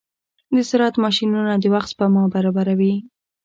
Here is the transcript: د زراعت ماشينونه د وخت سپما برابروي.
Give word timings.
د 0.53 0.55
زراعت 0.69 0.95
ماشينونه 1.03 1.51
د 1.57 1.65
وخت 1.73 1.89
سپما 1.93 2.23
برابروي. 2.33 2.95